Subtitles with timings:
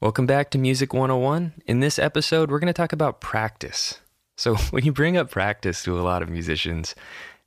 [0.00, 1.54] Welcome back to Music 101.
[1.66, 3.98] In this episode, we're going to talk about practice.
[4.36, 6.94] So, when you bring up practice to a lot of musicians,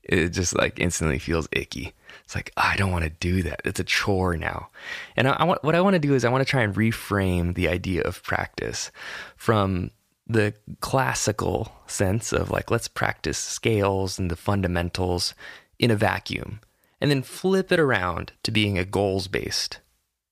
[0.04, 1.94] it just like instantly feels icky.
[2.26, 3.62] It's like, I don't want to do that.
[3.64, 4.68] It's a chore now.
[5.16, 6.76] And I, I want, what I want to do is I want to try and
[6.76, 8.92] reframe the idea of practice
[9.38, 9.92] from
[10.28, 15.36] the classical sense of like, let's practice scales and the fundamentals
[15.80, 16.60] in a vacuum,
[17.00, 19.80] and then flip it around to being a goals based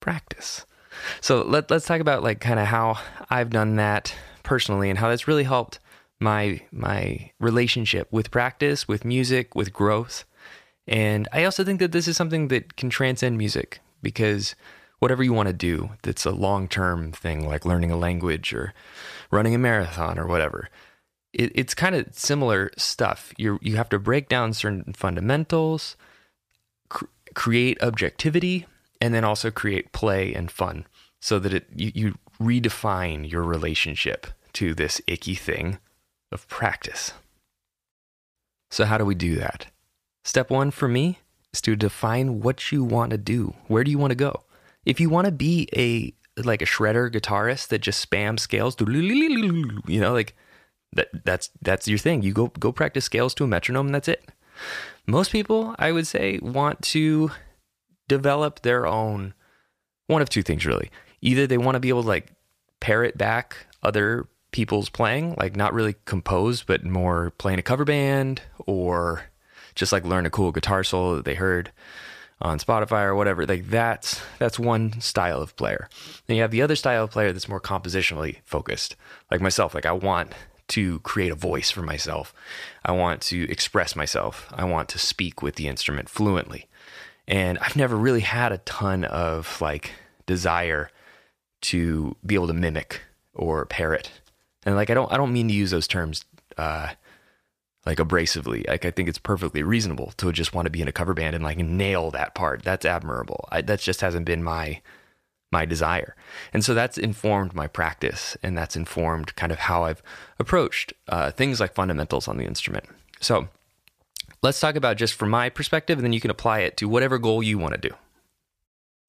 [0.00, 0.66] practice.
[1.20, 2.98] So let, let's talk about like kind of how
[3.28, 5.78] I've done that personally and how that's really helped
[6.18, 10.24] my my relationship with practice, with music, with growth.
[10.86, 14.54] And I also think that this is something that can transcend music because
[14.98, 18.74] whatever you want to do that's a long-term thing like learning a language or
[19.30, 20.68] running a marathon or whatever.
[21.32, 23.32] It, it's kind of similar stuff.
[23.38, 25.96] You you have to break down certain fundamentals,
[26.88, 28.66] cr- create objectivity,
[29.00, 30.86] and then also create play and fun
[31.20, 35.78] so that it you, you redefine your relationship to this icky thing
[36.32, 37.12] of practice.
[38.70, 39.66] So, how do we do that?
[40.24, 41.18] Step one for me
[41.52, 43.54] is to define what you want to do.
[43.66, 44.42] Where do you want to go?
[44.84, 50.00] If you want to be a like a shredder guitarist that just spams scales, you
[50.00, 50.34] know, like
[50.92, 52.22] that that's that's your thing.
[52.22, 54.24] You go go practice scales to a metronome and that's it.
[55.06, 57.30] Most people, I would say, want to
[58.08, 59.34] develop their own
[60.06, 60.90] one of two things really.
[61.22, 62.32] Either they want to be able to like
[62.80, 68.42] parrot back other people's playing, like not really compose, but more playing a cover band
[68.66, 69.24] or
[69.74, 71.70] just like learn a cool guitar solo that they heard
[72.42, 73.46] on Spotify or whatever.
[73.46, 75.88] Like that's that's one style of player.
[76.26, 78.96] Then you have the other style of player that's more compositionally focused.
[79.30, 80.32] Like myself, like I want
[80.68, 82.32] to create a voice for myself.
[82.84, 84.46] I want to express myself.
[84.52, 86.66] I want to speak with the instrument fluently.
[87.26, 89.92] And I've never really had a ton of like
[90.26, 90.90] desire
[91.62, 93.02] to be able to mimic
[93.34, 94.10] or parrot
[94.64, 96.24] and like I don't I don't mean to use those terms
[96.58, 96.90] uh,
[97.86, 98.66] like abrasively.
[98.68, 101.34] Like I think it's perfectly reasonable to just want to be in a cover band
[101.34, 102.62] and like nail that part.
[102.62, 103.48] That's admirable.
[103.50, 104.80] I, that just hasn't been my
[105.52, 106.14] my desire.
[106.52, 110.02] And so that's informed my practice and that's informed kind of how I've
[110.38, 112.84] approached uh, things like fundamentals on the instrument.
[113.20, 113.48] So
[114.42, 117.18] let's talk about just from my perspective and then you can apply it to whatever
[117.18, 117.94] goal you want to do.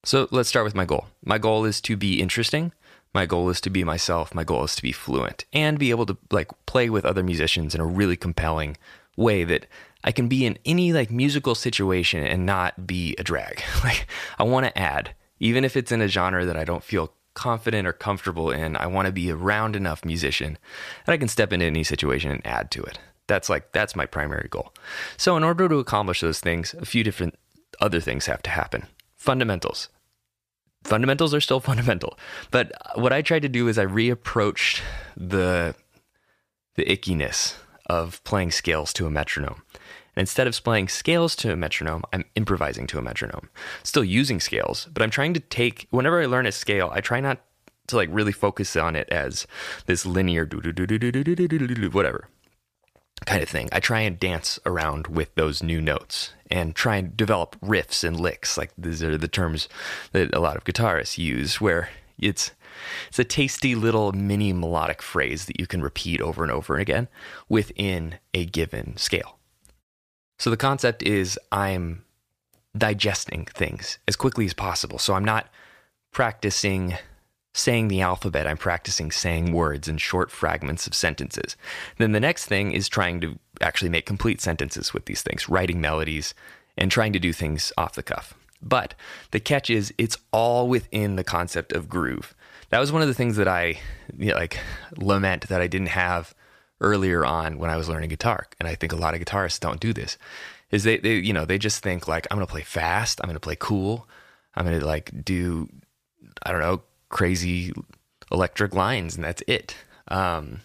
[0.04, 1.06] So let's start with my goal.
[1.24, 2.72] My goal is to be interesting
[3.14, 4.34] my goal is to be myself.
[4.34, 7.74] My goal is to be fluent and be able to like play with other musicians
[7.74, 8.76] in a really compelling
[9.16, 9.66] way that
[10.04, 13.62] I can be in any like musical situation and not be a drag.
[13.84, 14.06] Like
[14.38, 17.86] I want to add, even if it's in a genre that I don't feel confident
[17.86, 20.56] or comfortable in, I want to be a round enough musician
[21.04, 22.98] that I can step into any situation and add to it.
[23.26, 24.72] That's like that's my primary goal.
[25.16, 27.38] So in order to accomplish those things, a few different
[27.80, 28.86] other things have to happen.
[29.22, 29.88] Fundamentals
[30.84, 32.18] fundamentals are still fundamental.
[32.50, 34.80] But what I tried to do is I reapproached
[35.16, 35.74] the
[36.74, 37.54] the ickiness
[37.86, 39.62] of playing scales to a metronome.
[40.16, 43.50] And instead of playing scales to a metronome, I'm improvising to a metronome.
[43.82, 47.20] Still using scales, but I'm trying to take whenever I learn a scale, I try
[47.20, 47.42] not
[47.88, 49.46] to like really focus on it as
[49.86, 50.48] this linear
[51.92, 52.28] whatever
[53.26, 53.68] kind of thing.
[53.72, 58.18] I try and dance around with those new notes and try and develop riffs and
[58.18, 58.58] licks.
[58.58, 59.68] Like these are the terms
[60.12, 62.52] that a lot of guitarists use, where it's
[63.08, 67.08] it's a tasty little mini melodic phrase that you can repeat over and over again
[67.48, 69.38] within a given scale.
[70.38, 72.04] So the concept is I'm
[72.76, 74.98] digesting things as quickly as possible.
[74.98, 75.48] So I'm not
[76.12, 76.94] practicing
[77.52, 81.56] saying the alphabet, I'm practicing saying words in short fragments of sentences.
[81.98, 85.80] Then the next thing is trying to actually make complete sentences with these things, writing
[85.80, 86.34] melodies
[86.76, 88.34] and trying to do things off the cuff.
[88.62, 88.94] But
[89.32, 92.34] the catch is it's all within the concept of groove.
[92.70, 93.78] That was one of the things that I
[94.16, 94.58] you know, like
[94.96, 96.34] lament that I didn't have
[96.80, 98.46] earlier on when I was learning guitar.
[98.58, 100.16] And I think a lot of guitarists don't do this.
[100.70, 103.28] Is they, they you know, they just think like I'm going to play fast, I'm
[103.28, 104.08] going to play cool,
[104.54, 105.68] I'm going to like do
[106.42, 107.72] I don't know, crazy
[108.32, 109.76] electric lines, and that's it.
[110.08, 110.62] Um,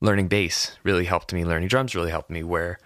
[0.00, 1.44] learning bass really helped me.
[1.44, 2.42] Learning drums really helped me.
[2.42, 2.78] Where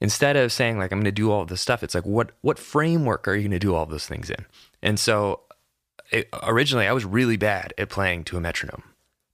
[0.00, 2.58] instead of saying like I'm going to do all this stuff, it's like what what
[2.58, 4.44] framework are you going to do all those things in?
[4.82, 5.40] And so
[6.10, 8.82] it, originally, I was really bad at playing to a metronome.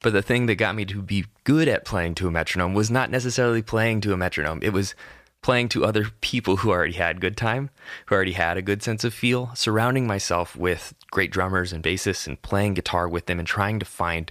[0.02, 2.90] But the thing that got me to be good at playing to a metronome was
[2.90, 4.60] not necessarily playing to a metronome.
[4.62, 4.94] It was
[5.42, 7.70] playing to other people who already had good time,
[8.06, 12.26] who already had a good sense of feel, surrounding myself with great drummers and bassists
[12.26, 14.30] and playing guitar with them and trying to find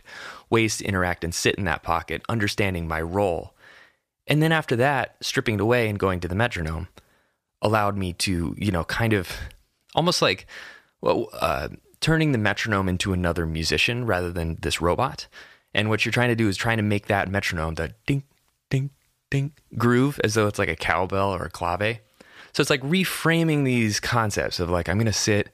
[0.51, 3.55] ways to interact and sit in that pocket, understanding my role.
[4.27, 6.87] And then after that, stripping it away and going to the metronome
[7.59, 9.31] allowed me to, you know, kind of
[9.95, 10.45] almost like
[11.01, 11.69] well, uh,
[12.01, 15.27] turning the metronome into another musician rather than this robot.
[15.73, 18.21] And what you're trying to do is trying to make that metronome, the ding,
[18.69, 18.91] ding,
[19.31, 21.97] ding groove, as though it's like a cowbell or a clave.
[22.53, 25.49] So it's like reframing these concepts of like, I'm going to sit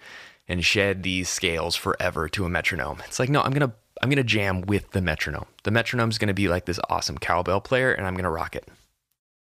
[0.51, 3.01] and shed these scales forever to a metronome.
[3.07, 5.45] It's like, no, I'm going to I'm going to jam with the metronome.
[5.63, 8.55] The metronome's going to be like this awesome cowbell player and I'm going to rock
[8.55, 8.67] it.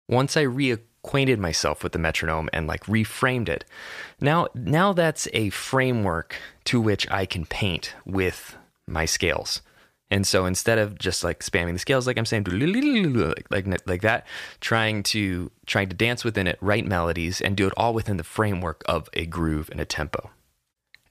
[0.08, 3.66] Once I reacquainted myself with the metronome and like reframed it,
[4.22, 8.56] now now that's a framework to which I can paint with
[8.88, 9.62] my scales.
[10.10, 14.02] And so instead of just like spamming the scales, like I'm saying, like, like, like
[14.02, 14.26] that,
[14.62, 18.24] trying to trying to dance within it, write melodies, and do it all within the
[18.24, 20.30] framework of a groove and a tempo.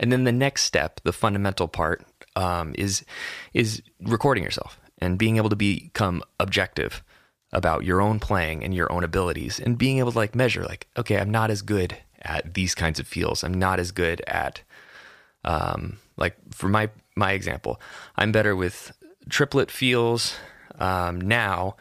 [0.01, 2.05] And then the next step, the fundamental part,
[2.37, 3.05] um, is
[3.53, 7.03] is recording yourself and being able to become objective
[7.53, 10.89] about your own playing and your own abilities, and being able to like measure, like,
[10.97, 13.45] okay, I'm not as good at these kinds of feels.
[13.45, 14.63] I'm not as good at,
[15.45, 17.81] um, like for my my example,
[18.17, 18.93] I'm better with
[19.29, 20.35] triplet feels
[20.79, 21.77] um, now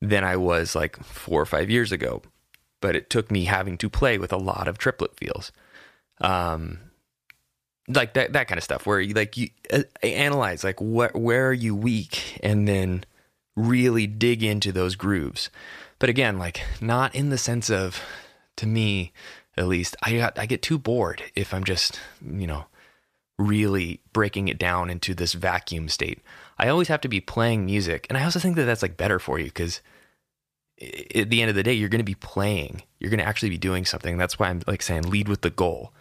[0.00, 2.22] than I was like four or five years ago.
[2.80, 5.50] But it took me having to play with a lot of triplet feels.
[6.20, 6.78] Um,
[7.88, 11.48] like that that kind of stuff where you like you uh, analyze like what where
[11.48, 12.38] are you weak?
[12.42, 13.04] And then
[13.56, 15.50] really dig into those grooves.
[15.98, 18.02] But again like not in the sense of
[18.56, 19.12] to me
[19.56, 22.66] at least i got i get too bored if i'm just you know
[23.38, 26.20] really breaking it down into this vacuum state.
[26.58, 29.18] I always have to be playing music and i also think that that's like better
[29.18, 29.80] for you because
[30.80, 32.82] at the end of the day you're going to be playing.
[33.00, 34.16] You're going to actually be doing something.
[34.16, 35.92] That's why i'm like saying lead with the goal.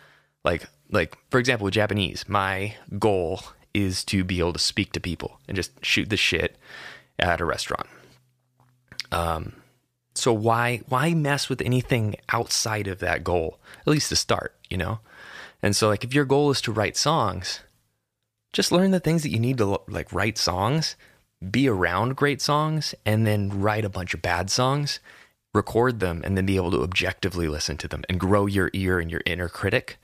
[0.44, 3.42] Like like for example with Japanese, my goal
[3.74, 6.57] is to be able to speak to people and just shoot the shit
[7.19, 7.88] at a restaurant.
[9.12, 9.54] Um,
[10.16, 13.60] so why why mess with anything outside of that goal?
[13.81, 15.00] At least to start, you know.
[15.62, 17.62] And so like if your goal is to write songs,
[18.54, 20.95] just learn the things that you need to like write songs,
[21.51, 25.00] be around great songs, and then write a bunch of bad songs,
[25.54, 29.00] record them, and then be able to objectively listen to them and grow your ear
[29.00, 29.98] and your inner critic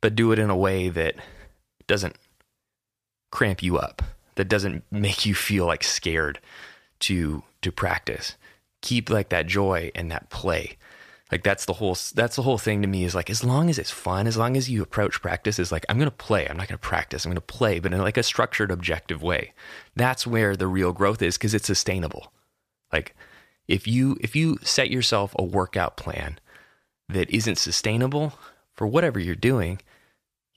[0.00, 1.16] but do it in a way that
[1.86, 2.16] doesn't
[3.30, 4.02] cramp you up,
[4.36, 6.40] that doesn't make you feel like scared
[7.00, 8.34] to to practice.
[8.80, 10.76] Keep like that joy and that play.
[11.30, 13.78] Like that's the whole that's the whole thing to me is like as long as
[13.78, 16.46] it's fun, as long as you approach practice is like I'm going to play.
[16.48, 17.24] I'm not going to practice.
[17.24, 19.52] I'm going to play, but in like a structured objective way.
[19.94, 22.32] That's where the real growth is cuz it's sustainable.
[22.92, 23.14] Like
[23.66, 26.38] if you if you set yourself a workout plan
[27.10, 28.38] that isn't sustainable
[28.74, 29.80] for whatever you're doing,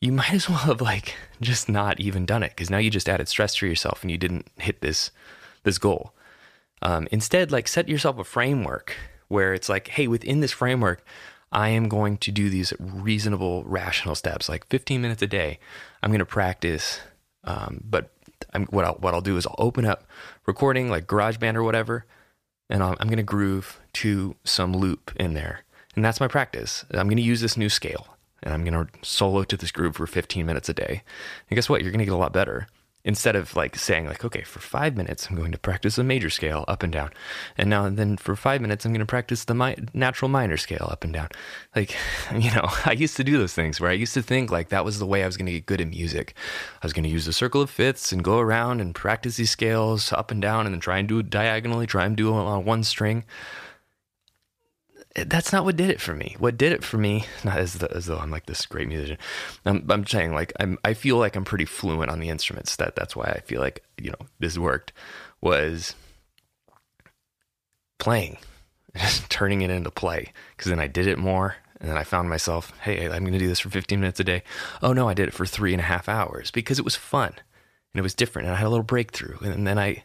[0.02, 3.08] you might as well have like just not even done it because now you just
[3.08, 5.12] added stress to yourself and you didn't hit this
[5.64, 6.14] this goal.
[6.82, 8.96] Um, instead, like set yourself a framework
[9.28, 11.06] where it's like, hey, within this framework,
[11.52, 15.60] I am going to do these reasonable, rational steps, like 15 minutes a day.
[16.02, 17.00] I'm going to practice,
[17.44, 18.10] um, but
[18.54, 20.06] I'm, what I'll what I'll do is I'll open up
[20.48, 22.06] recording like GarageBand or whatever,
[22.72, 25.64] and i I'm going to groove to some loop in there,
[25.96, 26.86] and that's my practice.
[26.90, 28.11] I'm going to use this new scale
[28.44, 31.04] and I'm going to solo to this groove for 15 minutes a day.
[31.50, 31.82] And guess what?
[31.82, 32.68] You're going to get a lot better.
[33.04, 36.30] Instead of like saying like, okay, for five minutes, I'm going to practice a major
[36.30, 37.10] scale up and down.
[37.58, 40.56] And now and then for five minutes, I'm going to practice the mi- natural minor
[40.56, 41.30] scale up and down.
[41.76, 41.96] Like,
[42.38, 44.86] you know, I used to do those things where I used to think like that
[44.86, 46.36] was the way I was going to get good at music.
[46.76, 49.50] I was going to use the circle of fifths and go around and practice these
[49.50, 52.34] scales up and down and then try and do it diagonally, try and do it
[52.34, 53.24] on one string
[55.16, 56.36] that's not what did it for me.
[56.40, 59.18] What did it for me, not as, the, as though I'm like this great musician.
[59.66, 62.76] I'm, I'm saying like I'm, I feel like I'm pretty fluent on the instruments.
[62.78, 64.94] That that's why I feel like you know this worked.
[65.42, 65.96] Was
[67.98, 68.38] playing,
[68.96, 70.34] just turning it into play.
[70.56, 73.40] Because then I did it more, and then I found myself, hey, I'm going to
[73.40, 74.44] do this for 15 minutes a day.
[74.84, 77.34] Oh no, I did it for three and a half hours because it was fun
[77.94, 80.04] and it was different and I had a little breakthrough and then I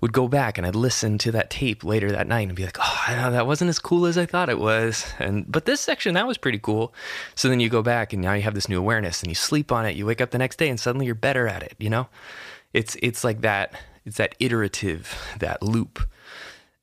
[0.00, 2.78] would go back and I'd listen to that tape later that night and be like
[2.80, 5.06] oh that wasn't as cool as I thought it was.
[5.18, 6.94] And but this section that was pretty cool.
[7.34, 9.70] So then you go back and now you have this new awareness and you sleep
[9.70, 11.90] on it you wake up the next day and suddenly you're better at it you
[11.90, 12.08] know?
[12.72, 13.74] It's it's like that
[14.06, 16.08] it's that iterative that loop.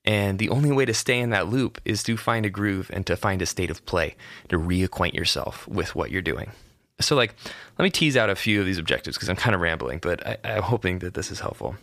[0.06, 3.08] And the only way to stay in that loop is to find a groove and
[3.08, 4.16] to find a state of play
[4.50, 6.52] to reacquaint yourself with what you're doing
[7.00, 7.36] so, like,
[7.78, 10.26] let me tease out a few of these objectives because I'm kind of rambling, but
[10.26, 11.76] I, I'm hoping that this is helpful.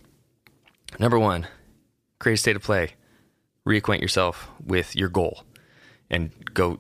[0.99, 1.47] Number one,
[2.19, 2.95] create a state of play.
[3.67, 5.45] Reacquaint yourself with your goal
[6.09, 6.79] and go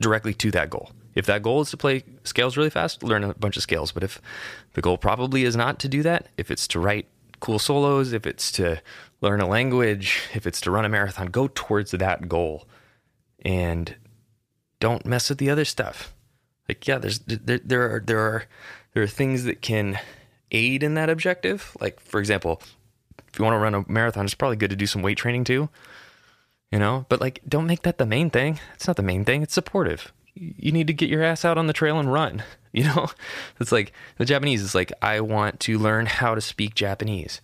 [0.00, 0.90] directly to that goal.
[1.14, 3.92] If that goal is to play scales really fast, learn a bunch of scales.
[3.92, 4.20] But if
[4.74, 7.08] the goal probably is not to do that, if it's to write
[7.40, 8.80] cool solos, if it's to
[9.20, 12.68] learn a language, if it's to run a marathon, go towards that goal
[13.44, 13.96] and
[14.80, 16.14] don't mess with the other stuff.
[16.68, 18.44] Like, yeah, there's there, there are there are
[18.94, 19.98] there are things that can
[20.50, 21.76] aid in that objective.
[21.80, 22.60] Like, for example,
[23.32, 25.44] if you want to run a marathon, it's probably good to do some weight training
[25.44, 25.68] too.
[26.70, 28.60] You know, but like, don't make that the main thing.
[28.74, 29.42] It's not the main thing.
[29.42, 30.12] It's supportive.
[30.34, 32.42] You need to get your ass out on the trail and run.
[32.70, 33.08] You know,
[33.58, 37.40] it's like the Japanese is like, I want to learn how to speak Japanese.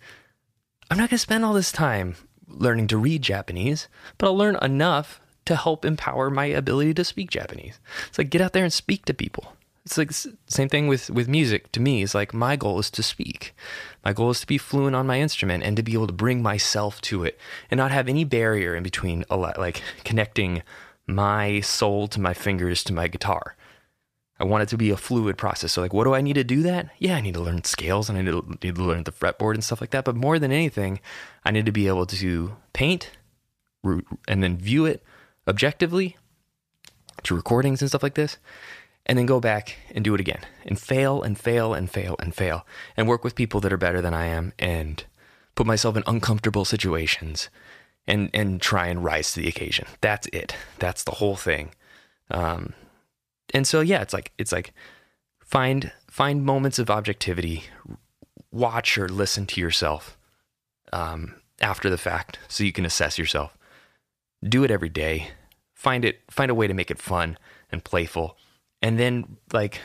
[0.91, 2.17] I'm not going to spend all this time
[2.47, 3.89] learning to read Japanese,
[4.19, 7.79] but I'll learn enough to help empower my ability to speak Japanese.
[8.09, 9.53] It's like get out there and speak to people.
[9.85, 10.13] It's like
[10.47, 11.71] same thing with with music.
[11.73, 13.55] To me, is like my goal is to speak.
[14.05, 16.43] My goal is to be fluent on my instrument and to be able to bring
[16.43, 17.39] myself to it
[17.71, 19.25] and not have any barrier in between.
[19.29, 20.63] A lot, like connecting
[21.07, 23.57] my soul to my fingers to my guitar.
[24.39, 25.73] I want it to be a fluid process.
[25.73, 26.89] So, like, what do I need to do that?
[26.99, 29.55] Yeah, I need to learn scales and I need to, need to learn the fretboard
[29.55, 30.05] and stuff like that.
[30.05, 30.99] But more than anything,
[31.45, 33.11] I need to be able to paint
[33.85, 35.05] and then view it
[35.49, 36.17] objectively
[37.23, 38.39] to recordings and stuff like this
[39.07, 42.35] and then go back and do it again and fail and fail and fail and
[42.35, 45.05] fail and work with people that are better than I am and
[45.55, 47.49] put myself in uncomfortable situations
[48.07, 49.87] and and try and rise to the occasion.
[50.01, 50.57] That's it.
[50.79, 51.71] That's the whole thing.
[52.31, 52.75] Um,
[53.53, 54.73] and so yeah, it's like it's like
[55.41, 57.65] find find moments of objectivity,
[58.51, 60.19] watch or listen to yourself
[60.93, 63.57] um, after the fact, so you can assess yourself.
[64.47, 65.29] Do it every day.
[65.75, 67.39] Find it find a way to make it fun
[67.71, 68.37] and playful
[68.85, 69.81] and then like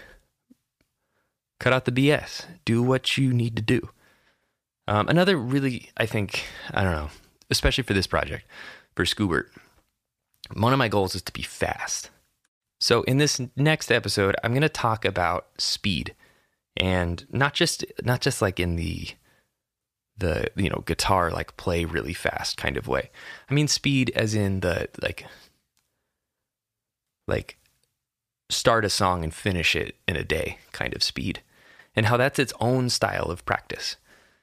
[1.60, 2.46] cut out the BS.
[2.66, 3.90] Do what you need to do.
[4.90, 7.10] Um, another really, I think, I don't know,
[7.50, 8.46] especially for this project,
[8.96, 9.46] for Scoobert,
[10.54, 12.10] one of my goals is to be fast.
[12.82, 16.16] So in this next episode, I'm going to talk about speed,
[16.76, 19.10] and not just not just like in the
[20.20, 23.10] the you know guitar like play really fast kind of way.
[23.50, 25.26] I mean speed as in the like
[27.28, 27.58] like
[28.50, 31.42] start a song and finish it in a day kind of speed
[31.96, 33.96] and how that's its own style of practice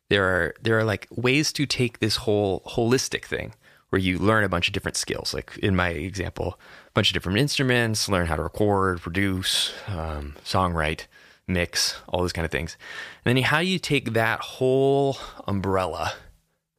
[0.08, 3.52] there are there are like ways to take this whole holistic thing
[3.90, 7.14] where you learn a bunch of different skills like in my example a bunch of
[7.14, 11.06] different instruments learn how to record produce um, songwrite
[11.48, 12.76] mix all those kind of things
[13.24, 16.14] and then how you take that whole umbrella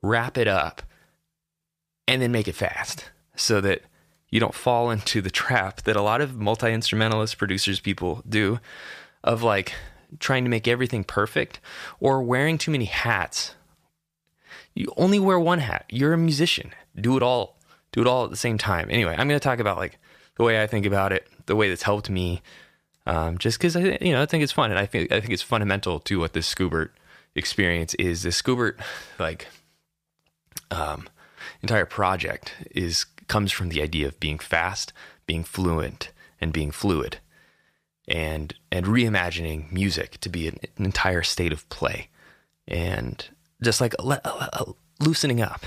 [0.02, 0.82] wrap it up
[2.08, 3.82] and then make it fast so that
[4.30, 8.60] you don't fall into the trap that a lot of multi instrumentalist producers people do
[9.24, 9.74] of like
[10.20, 11.60] trying to make everything perfect
[12.00, 13.56] or wearing too many hats.
[14.74, 15.86] You only wear one hat.
[15.90, 16.72] You're a musician.
[17.00, 17.58] Do it all.
[17.92, 18.90] Do it all at the same time.
[18.90, 19.98] Anyway, I'm going to talk about like
[20.36, 22.42] the way I think about it, the way that's helped me,
[23.08, 25.32] um, just because I, you know, I think it's fun, and I think I think
[25.32, 26.90] it's fundamental to what this Scoobert
[27.36, 28.24] experience is.
[28.24, 28.80] This Scoobert
[29.20, 29.48] like
[30.70, 31.08] um,
[31.62, 34.92] entire project is comes from the idea of being fast,
[35.26, 36.12] being fluent,
[36.42, 37.20] and being fluid,
[38.10, 42.10] and and reimagining music to be an, an entire state of play,
[42.68, 43.30] and
[43.64, 43.96] just like
[45.00, 45.66] loosening up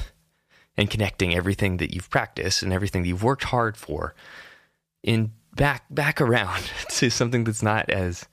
[0.77, 4.15] and connecting everything that you've practiced and everything that you've worked hard for
[5.03, 8.27] in back back around to something that's not as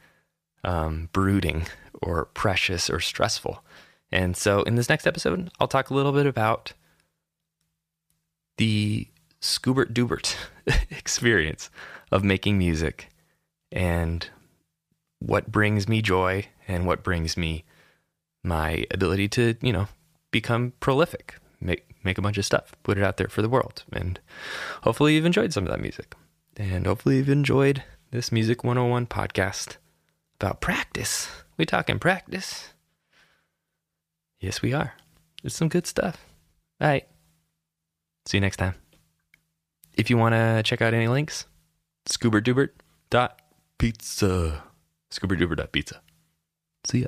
[0.64, 1.68] um, brooding
[2.02, 3.64] or precious or stressful.
[4.12, 6.74] And so, in this next episode, I'll talk a little bit about
[8.58, 9.08] the
[9.42, 10.36] Scoobert Doobert
[10.90, 11.70] experience
[12.12, 13.10] of making music
[13.72, 14.30] and
[15.20, 17.66] what brings me joy and what brings me
[18.44, 19.88] my ability to, you know,
[20.32, 23.84] become prolific, make make a bunch of stuff, put it out there for the world.
[23.92, 24.20] And
[24.84, 26.16] hopefully you've enjoyed some of that music.
[26.58, 29.78] And hopefully you've enjoyed this Music 101 podcast
[30.40, 31.30] about practice.
[31.56, 32.74] We talking practice?
[34.40, 34.94] Yes, we are.
[35.44, 36.26] It's some good stuff.
[36.82, 37.08] All right.
[38.26, 38.74] See you next time.
[39.94, 41.46] If you want to check out any links,
[42.10, 44.64] scoobertdoobert.pizza.
[45.12, 46.02] Scoobertdoobert.pizza.
[46.86, 47.08] See ya.